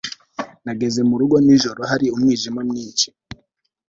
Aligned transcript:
Nageze 0.63 1.01
mu 1.09 1.15
rugo 1.21 1.35
nijoro 1.45 1.81
hari 1.91 2.05
umwijima 2.15 2.61
mwinshi 2.69 3.07